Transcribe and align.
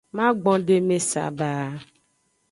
Magbondeme 0.17 0.97
saba. 1.11 1.51